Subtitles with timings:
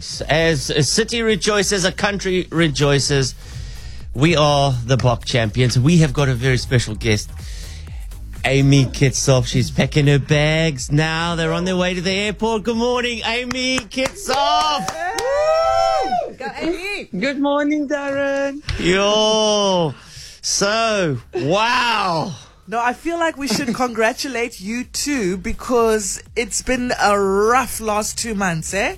[0.00, 3.34] And as a city rejoices, a country rejoices,
[4.14, 5.78] we are the Bok champions.
[5.78, 7.30] We have got a very special guest.
[8.44, 9.46] Aimee Kitshoff.
[9.46, 11.34] She's packing her bags now.
[11.34, 12.62] They're on their way to the airport.
[12.62, 14.86] Good morning, Aimee Kitshoff.
[16.38, 17.10] Go, Aimee.
[17.18, 18.62] Good morning, Darren.
[18.78, 19.94] Yo.
[20.40, 22.34] So, wow.
[22.70, 28.16] No, I feel like we should congratulate you too because it's been a rough last
[28.16, 28.94] two months, eh?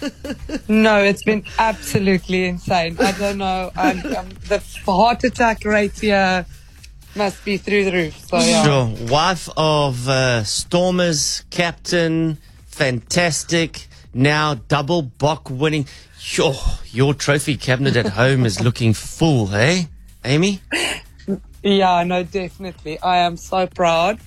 [0.68, 2.96] No, it's been absolutely insane.
[2.98, 3.70] I don't know.
[3.76, 6.46] I'm, I'm, the heart attack rate here
[7.14, 8.26] must be through the roof.
[8.26, 8.64] So yeah.
[8.64, 9.06] Sure.
[9.06, 13.86] Wife of uh, Stormers, captain, fantastic.
[14.14, 15.86] Now double Bok winning.
[16.18, 16.56] Sure,
[16.90, 19.84] your trophy cabinet at home is looking full, eh,
[20.24, 20.60] Aimee?
[21.66, 23.00] Yeah, no, definitely.
[23.00, 24.20] I am so proud.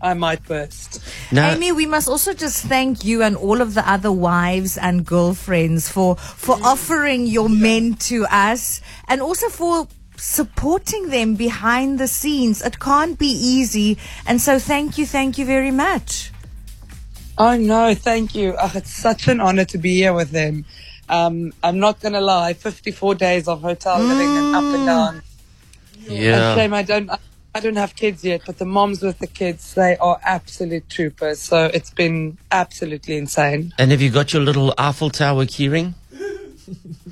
[0.00, 1.02] I might burst.
[1.30, 5.04] No, Aimee, we must also just thank you and all of the other wives and
[5.04, 6.62] girlfriends for for mm.
[6.62, 12.62] offering your men to us and also for supporting them behind the scenes.
[12.62, 13.98] It can't be easy.
[14.26, 16.32] And so thank you, thank you very much.
[17.36, 18.54] Oh no, thank you.
[18.58, 20.64] Oh, it's such an honor to be here with them.
[21.10, 24.86] Um, I'm not gonna lie, 54 days of hotel living and up and mm.
[24.86, 25.22] down.
[26.08, 26.54] A yeah.
[26.54, 27.10] shame I don't.
[27.54, 31.40] I don't have kids yet, but the moms with the kids, they are absolute troopers.
[31.40, 33.72] So it's been absolutely insane.
[33.78, 35.94] And have you got your little Eiffel Tower keyring?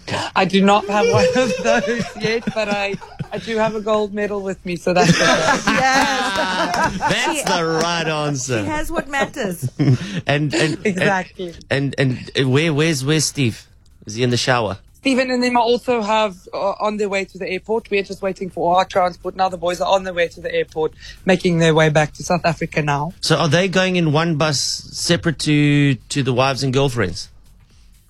[0.36, 2.94] I do not have one of those yet, but I,
[3.32, 5.24] I do have a gold medal with me, so that's okay.
[5.74, 6.98] Yes.
[6.98, 8.60] That's the right answer.
[8.60, 9.70] He has what matters.
[10.26, 11.54] And and Exactly.
[11.70, 13.66] And and, and where where's where's Steve?
[14.06, 14.78] Is he in the shower?
[15.04, 17.90] Steven and them also have uh, on their way to the airport.
[17.90, 19.36] We're just waiting for our transport.
[19.36, 20.94] Now the boys are on their way to the airport,
[21.26, 23.12] making their way back to South Africa now.
[23.20, 27.28] So are they going in one bus separate to to the wives and girlfriends?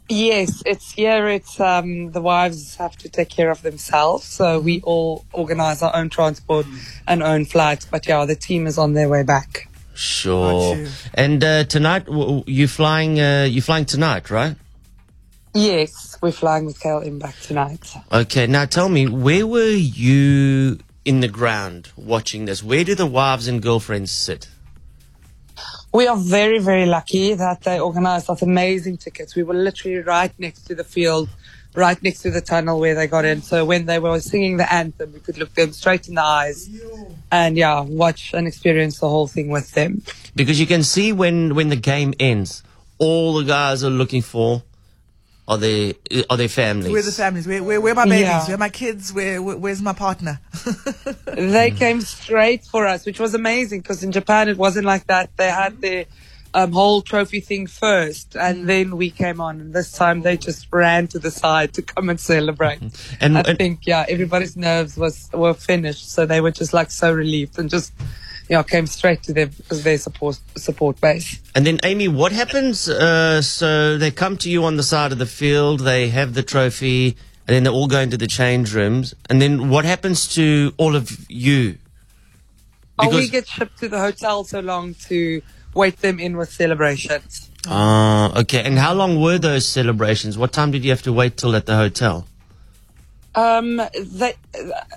[0.09, 1.27] Yes, it's here.
[1.27, 5.97] It's um, the wives have to take care of themselves, so we all organize our
[5.97, 6.65] own transport
[7.09, 7.87] and own flights.
[7.87, 9.69] But yeah, the team is on their way back.
[9.95, 10.87] Sure.
[11.13, 14.55] And uh, tonight w- w- you flying uh, you flying tonight, right?
[15.55, 17.95] Yes, we're flying with KLM back tonight.
[18.11, 18.49] Okay.
[18.49, 22.61] Now tell me, where were you in the ground watching this?
[22.61, 24.49] Where do the wives and girlfriends sit?
[25.93, 29.37] We are very, very lucky that they organized us amazing tickets.
[29.37, 31.29] We were literally right next to the field,
[31.77, 33.41] right next to the tunnel where they got in.
[33.41, 36.69] So when they were singing the anthem, we could look them straight in the eyes
[37.31, 40.03] and yeah, watch and experience the whole thing with them.
[40.35, 42.65] Because you can see when when the game ends,
[42.99, 44.65] all the guys are looking for
[45.47, 45.93] are their
[46.31, 46.91] are their families.
[46.91, 47.47] Where are the families?
[47.47, 48.23] Where, where, where are my babies?
[48.23, 48.47] Yeah.
[48.47, 49.13] Where are my kids?
[49.13, 50.41] Where, where where's my partner?
[51.37, 55.37] They came straight for us, which was amazing because in Japan it wasn't like that.
[55.37, 56.07] They had their
[56.55, 59.61] um, whole trophy thing first, and then we came on.
[59.61, 62.81] And this time they just ran to the side to come and celebrate.
[63.21, 66.91] And- I and- think yeah, everybody's nerves was were finished, so they were just like
[66.91, 67.93] so relieved and just
[68.49, 71.41] yeah I came straight to their their support support base.
[71.55, 72.89] And then, Aimee, what happens?
[72.89, 76.43] Uh, so they come to you on the side of the field, they have the
[76.43, 77.17] trophy,
[77.47, 79.15] and then they all go into the change rooms.
[79.29, 81.79] And then what happens to all of you?
[82.99, 85.43] Oh, we get shipped to the hotel so long to
[85.75, 87.51] wait them in with celebrations.
[87.67, 88.63] Ah, okay.
[88.63, 90.39] And how long were those celebrations?
[90.39, 92.27] What time did you have to wait till at the hotel?
[93.35, 94.35] Um, they,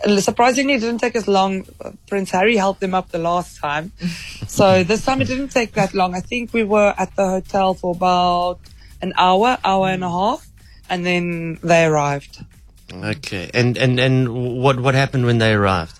[0.06, 1.66] uh, surprisingly, it didn't take as long.
[2.08, 3.92] Prince Harry helped them up the last time.
[4.48, 6.14] so this time it didn't take that long.
[6.14, 8.60] I think we were at the hotel for about
[9.02, 10.48] an hour, hour and a half,
[10.90, 12.44] and then they arrived.
[12.92, 13.50] Okay.
[13.54, 16.00] And and and what what happened when they arrived?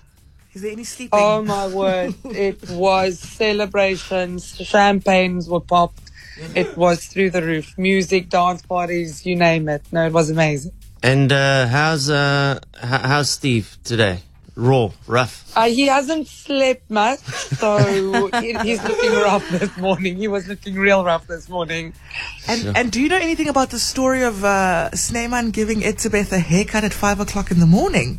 [0.54, 1.18] Is there any sleeping?
[1.20, 2.14] Oh my word.
[2.24, 4.56] it was celebrations.
[4.56, 6.08] Champagnes were popped.
[6.54, 7.76] It was through the roof.
[7.76, 9.82] Music, dance parties, you name it.
[9.90, 10.72] No, it was amazing.
[11.02, 14.20] And uh, how's uh h- how's Steve today?
[14.56, 15.52] Raw, rough.
[15.56, 17.78] Uh, he hasn't slept much, so
[18.40, 20.16] he's looking rough this morning.
[20.16, 21.92] He was looking real rough this morning.
[22.48, 26.40] and, and do you know anything about the story of uh, Snyman giving Etzebeth a
[26.40, 28.18] haircut at five o'clock in the morning?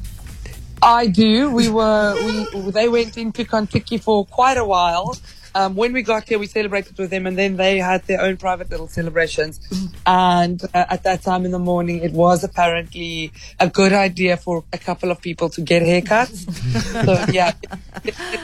[0.81, 1.51] I do.
[1.51, 5.17] We were we they went into Kentucky for quite a while.
[5.59, 8.37] Um, when we got here, we celebrated with them, and then they had their own
[8.37, 9.59] private little celebrations.
[10.07, 14.63] And uh, at that time in the morning, it was apparently a good idea for
[14.71, 16.49] a couple of people to get haircuts.
[17.05, 17.51] so yeah,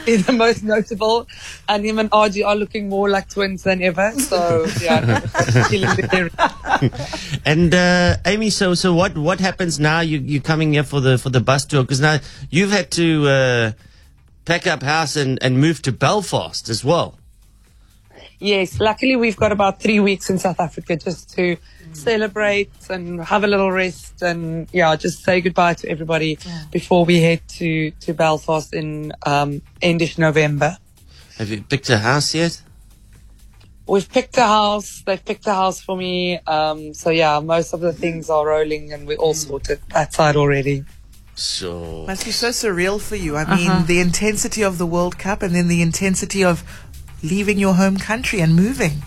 [0.06, 1.26] it's the most notable.
[1.70, 4.12] And him and RG are looking more like twins than ever.
[4.20, 5.20] So yeah,
[5.70, 7.40] killing the area.
[7.46, 10.00] And uh, Aimee, so so what what happens now?
[10.00, 12.18] You you coming here for the for the bus tour because now
[12.50, 13.72] you've had to uh,
[14.46, 17.18] pack up house and and move to Belfast as well.
[18.38, 21.56] Yes, luckily we've got about three weeks in South Africa just to
[21.92, 26.38] celebrate and have a little rest and yeah, just say goodbye to everybody
[26.70, 30.76] before we head to, to Belfast in um, endish November.
[31.38, 32.60] Have you picked a house yet?
[33.86, 35.02] We've picked a house.
[35.06, 36.38] They've picked a house for me.
[36.40, 40.36] Um, so yeah, most of the things are rolling and we're all sorted that side
[40.36, 40.84] already.
[41.36, 42.06] Sure.
[42.06, 43.36] Must be so surreal for you.
[43.36, 43.56] I uh-huh.
[43.56, 46.64] mean, the intensity of the World Cup and then the intensity of
[47.22, 49.02] leaving your home country and moving.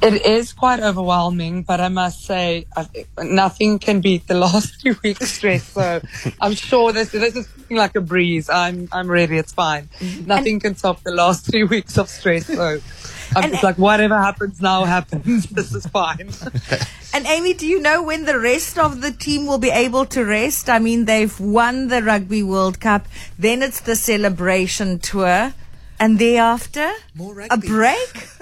[0.00, 2.66] It is quite overwhelming, but I must say
[3.20, 5.64] nothing can beat the last few weeks of stress.
[5.64, 6.00] So
[6.40, 8.48] I'm sure this this is like a breeze.
[8.48, 9.38] I'm I'm ready.
[9.38, 9.88] It's fine.
[9.98, 10.26] Mm-hmm.
[10.26, 12.46] Nothing can top the last three weeks of stress.
[12.46, 12.78] So
[13.38, 15.46] I'm And- just like whatever happens now happens.
[15.58, 16.30] this is fine.
[17.14, 20.22] And Aimee, do you know when the rest of the team will be able to
[20.24, 20.68] rest?
[20.68, 23.08] I mean, they've won the Rugby World Cup,
[23.38, 25.54] then it's the celebration tour,
[25.98, 28.28] and thereafter More a break.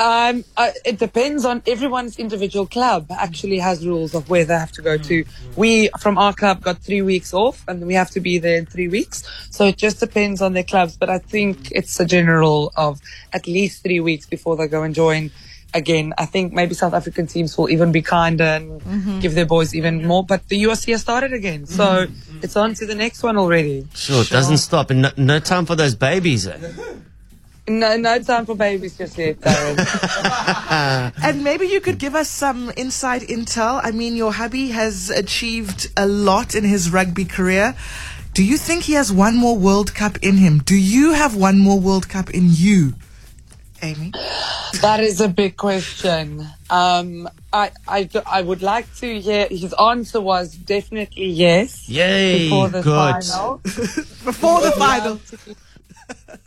[0.00, 3.08] Um, uh, it depends on everyone's individual club.
[3.10, 5.24] Actually, has rules of where they have to go to.
[5.56, 8.64] We from our club got three weeks off, and we have to be there in
[8.64, 9.22] three weeks.
[9.50, 10.96] So it just depends on their clubs.
[10.96, 13.02] But I think it's a general of
[13.34, 15.32] at least three weeks before they go and join.
[15.74, 19.74] Again, I think maybe South African teams will even be kinder and give their boys
[19.74, 20.24] even more.
[20.24, 22.06] But the URC has started again, so
[22.42, 23.86] it's on to the next one already.
[23.94, 24.88] Sure, it doesn't stop.
[24.88, 26.46] And no, no time for those babies.
[26.46, 26.58] Eh?
[27.70, 29.78] No, no time for babies just yet, Darren.
[31.22, 33.80] And maybe you could give us some inside intel.
[33.82, 37.76] I mean, your hubby has achieved a lot in his rugby career.
[38.34, 40.58] Do you think he has one more World Cup in him?
[40.64, 42.94] Do you have one more World Cup in you,
[43.82, 44.12] Aimee?
[44.82, 46.46] That is a big question.
[46.70, 51.88] Um, I, I, d- I would like to hear his answer was definitely yes.
[51.88, 53.24] Yay, Before the good.
[53.24, 53.56] final.
[53.64, 55.20] Before the final.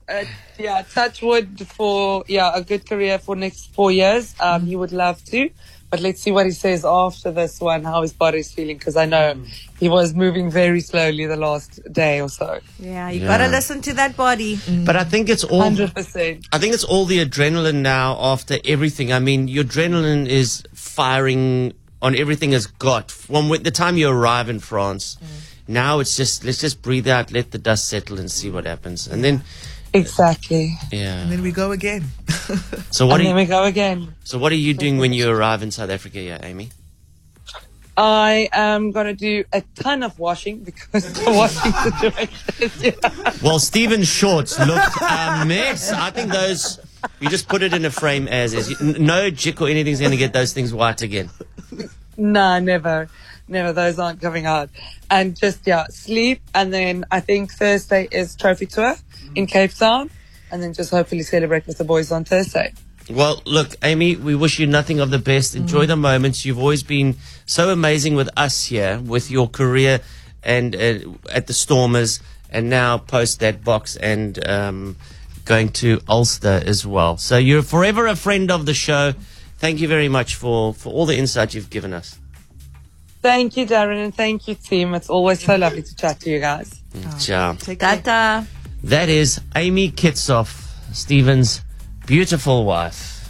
[0.08, 0.26] Uh,
[0.60, 4.36] yeah, touch wood for yeah a good career for next four years.
[4.40, 5.50] Um, he would love to,
[5.90, 9.06] but let's see what he says after this one, how his body's feeling, because I
[9.06, 9.36] know
[9.80, 12.60] he was moving very slowly the last day or so.
[12.80, 13.28] Yeah, you Yeah.
[13.28, 14.60] gotta listen to that body.
[14.86, 15.62] But I think it's all.
[15.62, 16.48] Hundred percent.
[16.52, 19.14] I think it's all the adrenaline now after everything.
[19.14, 24.50] I mean, your adrenaline is firing on everything it's got from the time you arrive
[24.50, 25.18] in France.
[25.68, 29.08] Now it's just let's just breathe out, let the dust settle, and see what happens.
[29.08, 29.44] And then,
[29.94, 30.76] Exactly.
[30.92, 31.22] yeah.
[31.22, 32.04] And then we go again.
[32.92, 33.22] So what?
[33.22, 34.16] and Are then you, we go again.
[34.24, 36.70] so what are you doing when you arrive in South Africa, yeah, Aimee?
[37.96, 43.34] I am gonna do a ton of washing because the washing situation yeah.
[43.44, 45.92] Well, Steven Shorts looked a mess.
[45.92, 46.80] I think those.
[47.20, 48.82] You just put it in a frame as is.
[48.82, 51.30] No Jik or anything's going to get those things white again.
[52.18, 53.10] Nah, never.
[53.48, 53.74] Never.
[53.74, 54.70] Those aren't coming out.
[55.10, 56.42] And just, yeah, sleep.
[56.56, 58.96] And then I think Thursday is trophy tour
[59.36, 60.10] in Cape Town.
[60.52, 62.74] And then just hopefully celebrate with the boys on Thursday.
[63.10, 65.56] Well, look, Aimee, we wish you nothing of the best.
[65.56, 66.46] Enjoy the moments.
[66.46, 70.00] You've always been so amazing with us here, with your career
[70.42, 71.00] and uh,
[71.30, 74.96] at the Stormers, and now post that box and um,
[75.44, 77.18] going to Ulster as well.
[77.18, 79.14] So you're forever a friend of the show.
[79.58, 82.20] Thank you very much for, for all the insight you've given us.
[83.24, 84.94] Thank you, Darren, and thank you, team.
[84.94, 86.82] It's always so lovely to chat to you guys.
[87.20, 87.54] Ciao.
[87.54, 87.96] Take care.
[88.02, 88.46] Tata.
[88.84, 90.52] That is Aimee Kitshoff,
[90.94, 91.62] Steven's
[92.06, 93.30] beautiful wife.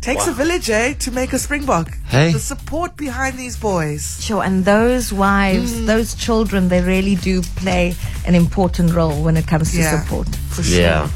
[0.00, 1.90] Takes a village, eh, to make a Springbok.
[2.06, 2.32] Hey.
[2.32, 4.18] The support behind these boys.
[4.24, 9.46] Sure, and those wives, those children, they really do play an important role when it
[9.48, 10.00] comes to Yeah.
[10.00, 10.28] support.
[10.50, 10.80] For sure.
[10.80, 11.10] Yeah.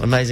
[0.00, 0.30] Amazing.